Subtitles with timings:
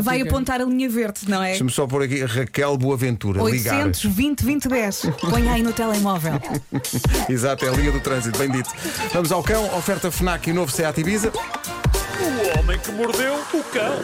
[0.00, 1.48] Vai apontar a linha verde, não é?
[1.48, 3.42] Deixa-me só pôr aqui Raquel Boaventura.
[3.42, 3.84] Ligar.
[3.86, 5.06] 820 2010.
[5.28, 6.34] Põe aí no telemóvel.
[7.28, 8.70] Exato, é a linha do trânsito, bem dito.
[9.12, 11.32] Vamos ao cão, oferta FNAC e novo Seat Ibiza.
[11.32, 13.96] O homem que mordeu o cão.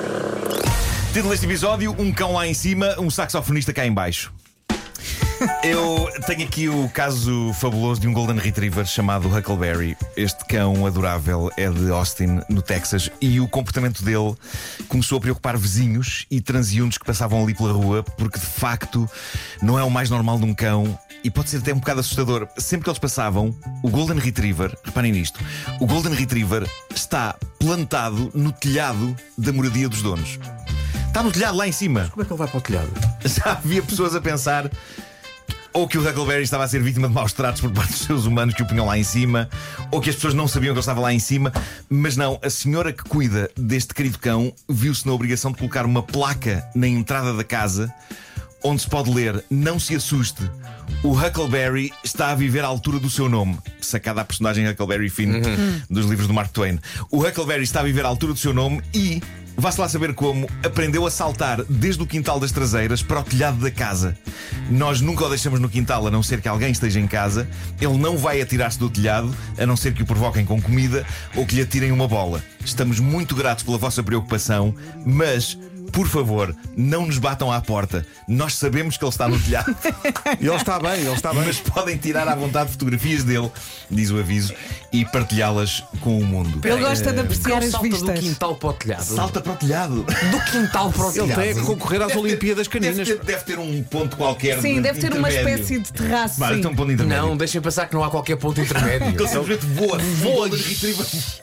[1.13, 4.33] Título deste episódio: Um cão lá em cima, um saxofonista cá em baixo.
[5.63, 9.97] Eu tenho aqui o caso fabuloso de um Golden Retriever chamado Huckleberry.
[10.17, 14.35] Este cão adorável é de Austin, no Texas, e o comportamento dele
[14.89, 19.09] começou a preocupar vizinhos e transeuntes que passavam ali pela rua, porque de facto
[19.63, 22.49] não é o mais normal de um cão e pode ser até um bocado assustador.
[22.57, 25.41] Sempre que eles passavam, o Golden Retriever, reparem nisto,
[25.81, 30.39] o Golden Retriever está plantado no telhado da moradia dos donos.
[31.07, 32.09] Está no telhado lá em cima.
[32.11, 32.91] Como é que ele vai para o telhado?
[33.25, 34.71] Já havia pessoas a pensar
[35.79, 38.27] ou que o Huckleberry estava a ser vítima de maus tratos por parte dos seus
[38.27, 39.49] humanos que o punham lá em cima,
[39.93, 41.53] ou que as pessoas não sabiam que ele estava lá em cima.
[41.89, 46.03] Mas não, a senhora que cuida deste querido cão viu-se na obrigação de colocar uma
[46.03, 47.95] placa na entrada da casa
[48.65, 50.43] onde se pode ler: Não se assuste.
[51.05, 53.57] O Huckleberry está a viver à altura do seu nome.
[53.81, 55.41] Sacada a personagem Huckleberry Finn
[55.89, 56.81] dos livros do Mark Twain.
[57.09, 59.23] O Huckleberry está a viver à altura do seu nome e,
[59.59, 63.59] vá-se lá saber como, aprendeu a saltar desde o quintal das traseiras para o telhado
[63.59, 64.17] da casa.
[64.71, 67.49] Nós nunca o deixamos no quintal a não ser que alguém esteja em casa.
[67.81, 71.45] Ele não vai atirar-se do telhado a não ser que o provoquem com comida ou
[71.45, 72.43] que lhe atirem uma bola.
[72.65, 75.59] Estamos muito gratos pela vossa preocupação, mas
[75.93, 78.05] por favor, não nos batam à porta.
[78.27, 79.75] Nós sabemos que ele está no telhado,
[80.41, 81.45] E ele está bem, ele está bem.
[81.47, 83.51] mas podem tirar à vontade fotografias dele,
[83.91, 84.53] diz o aviso,
[84.93, 86.61] e partilhá-las com o mundo.
[86.67, 89.05] Ele gosta de apreciar Cão as salta do quintal para o telhado.
[89.05, 90.05] Salta para o telhado.
[90.05, 91.41] Do quintal para o Ele telhado.
[91.43, 93.09] tem que concorrer às Olimpíadas Deve Caninas.
[93.09, 94.61] ter, deve ter um ponto qualquer.
[94.61, 96.39] Sim, de deve ter uma espécie de terraço.
[96.41, 97.27] Vale, um ponto intermédio.
[97.27, 99.09] Não, deixem pensar que não há qualquer ponto intermédio.
[99.19, 100.49] Ele simplesmente voa, voa,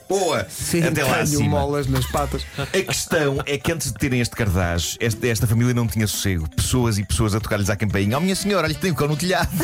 [0.08, 1.48] voa Sim, até lá acima.
[1.48, 2.42] molas nas patas.
[2.58, 6.48] A questão é que antes de terem este cardaz, esta, esta família não tinha sossego.
[6.50, 8.16] Pessoas e pessoas a tocar-lhes à campainha.
[8.16, 9.48] Oh, minha senhora, olha tem um cão no telhado.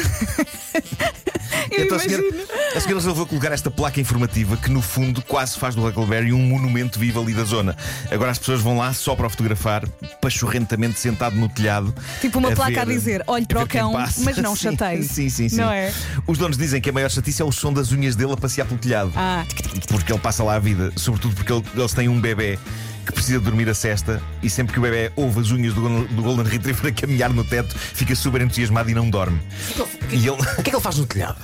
[1.71, 2.45] Eu Então a senhora, imagino.
[2.77, 6.39] a senhora resolveu colocar esta placa informativa que, no fundo, quase faz do Huckleberry um
[6.43, 7.77] monumento vivo ali da zona.
[8.11, 9.87] Agora as pessoas vão lá só para o fotografar,
[10.21, 11.95] pachorrentamente sentado no telhado.
[12.21, 14.63] Tipo uma placa ver- a dizer, "Olhe a para o cão, passa." mas não Sim,
[14.77, 15.03] chateie.
[15.05, 15.57] Sim, sim, sim.
[15.57, 15.93] Não é?
[16.27, 18.67] Os donos dizem que a maior chatice é o som das unhas dele a passear
[18.67, 19.13] pelo telhado.
[19.17, 19.45] Ah,
[19.89, 22.59] Porque ele passa lá a vida, sobretudo porque ele- eles têm um bebê
[23.07, 26.07] que precisa dormir a cesta e sempre que o bebê ouve as unhas do, Golden-
[26.15, 29.41] do Golden Retriever a caminhar no teto, fica super entusiasmado e não dorme.
[30.11, 31.39] E ele O que é que ele faz no telhado?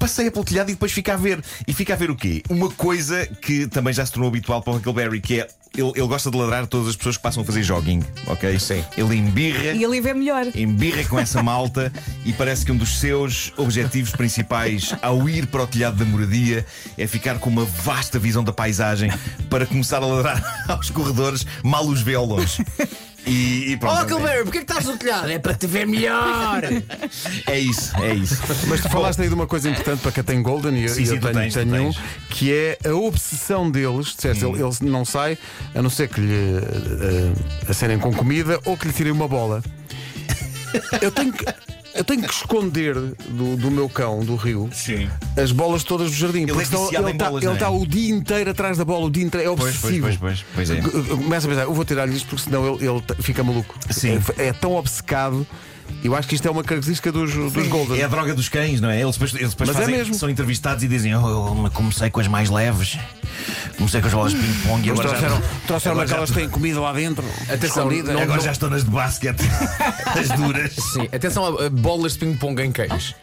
[0.00, 1.44] Passeia pelo telhado e depois fica a ver.
[1.68, 2.42] E fica a ver o quê?
[2.48, 5.48] Uma coisa que também já se tornou habitual para o Huckleberry, que é.
[5.72, 8.58] Ele, ele gosta de ladrar todas as pessoas que passam a fazer jogging, ok?
[8.58, 8.84] Sim.
[8.96, 9.72] Ele embirra.
[9.72, 10.44] e ali vê melhor.
[10.52, 11.92] Embirra com essa malta
[12.26, 16.66] e parece que um dos seus objetivos principais ao ir para o telhado da moradia
[16.98, 19.12] é ficar com uma vasta visão da paisagem
[19.48, 22.66] para começar a ladrar aos corredores, mal os vê ao longe.
[23.26, 24.02] E, e Oh, pronto.
[24.02, 25.30] Huckleberry, porquê que estás no telhado?
[25.30, 26.62] É para te ver melhor.
[27.46, 28.38] é isso, é isso.
[28.66, 31.02] Mas tu falaste aí de uma coisa importante para quem tem Golden e eu, Sim,
[31.02, 32.02] e sim, eu tu tenho, tens, tu tenho um, tens.
[32.30, 34.06] que é a obsessão deles.
[34.14, 35.38] Disseste, ele, ele não sai
[35.74, 39.62] a não ser que lhe uh, acenem com comida ou que lhe tirem uma bola.
[41.02, 41.44] Eu tenho que.
[42.00, 45.06] Eu tenho que esconder do, do meu cão, do rio, Sim.
[45.36, 46.44] as bolas todas do jardim.
[46.44, 47.56] é porque senão viciado ele em está bolas, não é?
[47.56, 49.52] tá o dia inteiro atrás da bola, o dia inteiro.
[49.52, 50.06] É Pois, obsessivo.
[50.06, 51.16] pois, pois, pois, pois é.
[51.16, 53.74] Começa a pensar, eu vou tirar-lhe isto porque senão ele, ele t- fica maluco.
[53.90, 54.18] Sim.
[54.38, 55.46] É, é tão obcecado.
[56.02, 58.00] Eu acho que isto é uma característica dos, dos Golden.
[58.00, 59.00] É a droga dos cães, não é?
[59.00, 60.14] Eles depois, eles depois Mas é fazem- mesmo.
[60.14, 61.28] são entrevistados e dizem: oh,
[61.64, 62.98] eu comecei com as mais leves,
[63.76, 66.36] comecei com as bolas de ping-pong e Eles agora, trouxeram, já, trouxeram agora, aquelas que
[66.38, 67.24] têm comida lá dentro.
[67.42, 68.12] Atenção, escondida.
[68.12, 69.40] não- agora já estou nas de basquete,
[70.18, 70.72] as duras.
[70.92, 73.14] Sim, atenção a, a bolas de ping-pong em cães.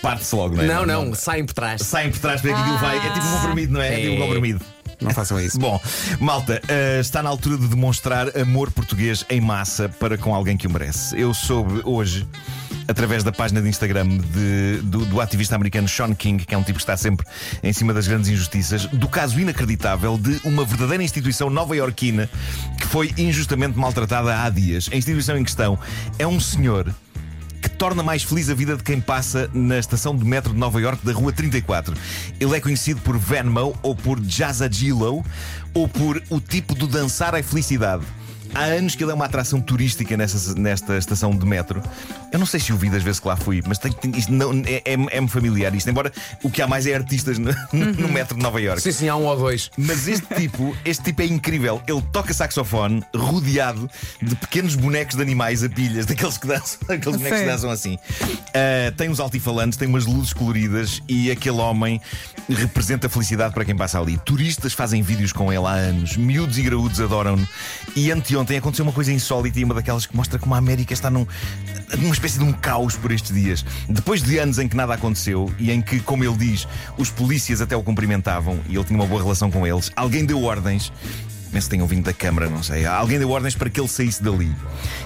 [0.00, 0.66] Parte-se logo, não é?
[0.66, 1.82] Não, não, saem por trás.
[1.82, 2.96] Saem por trás para que aquilo vai.
[2.98, 3.94] É tipo um comprimido, não é?
[3.94, 4.26] É tipo um É.
[4.26, 4.60] comprimido.
[5.02, 5.58] Não façam isso.
[5.60, 5.80] Bom,
[6.20, 10.66] malta, eh, está na altura de demonstrar amor português em massa para com alguém que
[10.66, 11.18] o merece.
[11.18, 12.26] Eu soube hoje,
[12.88, 16.62] através da página de Instagram de- do, do ativista americano Sean King, que é um
[16.62, 17.26] tipo que está sempre
[17.62, 22.28] em cima das grandes injustiças, do caso inacreditável de uma verdadeira instituição nova-iorquina
[22.78, 24.88] que foi injustamente maltratada há dias.
[24.92, 25.78] A instituição em questão
[26.18, 26.92] é um senhor
[27.82, 31.04] torna mais feliz a vida de quem passa na estação de metro de Nova York
[31.04, 31.92] da Rua 34.
[32.38, 35.24] Ele é conhecido por Venmo ou por Jazzagilo
[35.74, 38.04] ou por o tipo do dançar à felicidade.
[38.54, 41.82] Há anos que ele é uma atração turística nessa, nesta estação de metro.
[42.30, 44.32] Eu não sei se o vi das vezes que lá fui, mas tem, tem- isto
[44.32, 45.88] não, é, é- é-me familiar isto.
[45.88, 46.12] Embora
[46.42, 48.80] o que há mais é artistas no, no metro de Nova York.
[48.82, 49.70] Sim, sim, há um ou dois.
[49.76, 51.80] Mas este tipo, este tipo é incrível.
[51.88, 53.88] Ele toca saxofone rodeado
[54.20, 57.98] de pequenos bonecos de animais a pilhas, daqueles que dançam, aqueles bonecos que dançam assim.
[58.54, 62.00] Ah, tem uns altifalantes, tem umas luzes coloridas e aquele homem
[62.48, 64.18] representa a felicidade para quem passa ali.
[64.18, 67.46] Turistas fazem vídeos com ele há anos, miúdos e graúdos adoram-no.
[67.96, 70.92] E anteontem ontem aconteceu uma coisa insólita e uma daquelas que mostra como a América
[70.92, 71.26] está num,
[71.98, 73.64] numa espécie de um caos por estes dias.
[73.88, 76.66] Depois de anos em que nada aconteceu e em que, como ele diz,
[76.98, 80.42] os polícias até o cumprimentavam e ele tinha uma boa relação com eles, alguém deu
[80.42, 80.92] ordens.
[81.52, 82.84] Penso que tenham vindo da Câmara, não sei.
[82.86, 84.50] Alguém deu ordens para que ele saísse dali.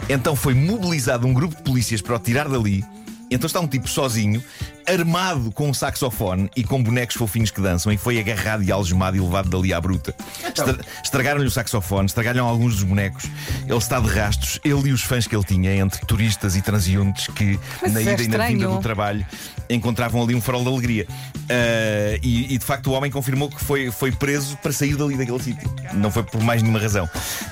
[0.09, 2.85] Então foi mobilizado um grupo de polícias para o tirar dali.
[3.31, 4.43] Então está um tipo sozinho,
[4.87, 9.17] armado com um saxofone e com bonecos fofinhos que dançam, e foi agarrado e algemado
[9.17, 10.15] e levado dali à bruta.
[10.45, 13.25] Estra Estragaram-lhe o saxofone, estragaram alguns dos bonecos.
[13.67, 17.29] Ele está de rastros, ele e os fãs que ele tinha, entre turistas e transeuntes
[17.29, 19.27] que, Mas na é ida e na vinda do trabalho,
[19.69, 21.07] encontravam ali um farol de alegria.
[21.49, 25.17] Ah, e, e, de facto o homem confirmou que foi, foi preso para sair dali
[25.17, 25.71] daquele sítio.
[25.95, 27.09] Não foi por mais nenhuma razão.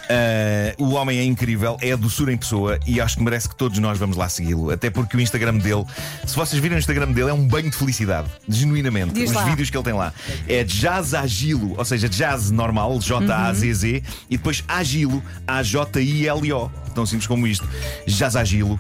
[0.08, 3.56] Ah, o homem é incrível, é a doçura em pessoa e acho que merece que
[3.56, 4.70] todos nós vamos lá segui-lo.
[4.70, 5.84] Até porque o Instagram dele,
[6.26, 8.28] se vocês virem o Instagram dele, é um banho de felicidade.
[8.48, 9.14] Genuinamente.
[9.14, 9.44] Diz Os lá.
[9.44, 10.12] vídeos que ele tem lá.
[10.48, 16.70] É jazz agilo, ou seja, jazz normal, J-A-Z-Z, e depois agilo, A-J-I-L-O.
[16.94, 17.68] Tão simples como isto.
[18.06, 18.78] Jazz agilo.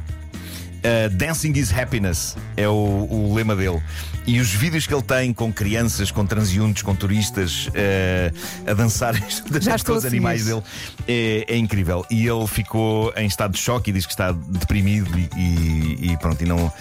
[0.84, 2.72] Uh, Dancing is Happiness é o,
[3.10, 3.82] o lema dele.
[4.26, 9.14] E os vídeos que ele tem com crianças, com transeuntes, com turistas uh, a dançar
[9.84, 10.62] com os animais dele
[11.06, 12.04] é, é incrível.
[12.10, 16.42] E ele ficou em estado de choque e diz que está deprimido e, e- pronto.
[16.42, 16.72] E, não,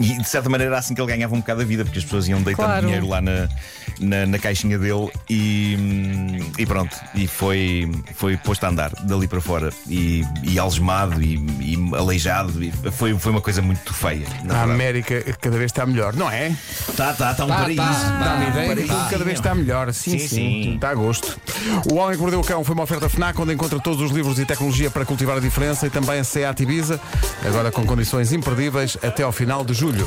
[0.00, 2.04] e de certa maneira era assim que ele ganhava um bocado a vida, porque as
[2.04, 2.86] pessoas iam deitando Claro.
[2.86, 3.48] dinheiro lá na,
[4.00, 5.76] na, na caixinha dele e,
[6.58, 6.94] e pronto.
[7.14, 12.62] E foi, foi posto a andar dali para fora e, e algemado e, e aleijado.
[12.62, 14.26] E foi, foi uma coisa muito feia.
[14.44, 14.62] na A.
[14.64, 16.54] América cada vez está melhor, não é?
[16.96, 17.80] Tá, tá, tá um Tá, paraíso.
[17.80, 18.18] tá.
[18.24, 18.88] Dá-me um paraíso.
[18.94, 19.92] Tudo cada vez está melhor.
[19.92, 20.74] Sim, Sim, sim, sim.
[20.74, 21.38] Está a gosto.
[21.90, 24.38] O Homem que Mordeu o Cão foi uma oferta FNAC, onde encontra todos os livros
[24.38, 27.00] e tecnologia para cultivar a diferença e também a SEAT Ibiza,
[27.46, 30.06] agora com condições imperdíveis até ao final de julho.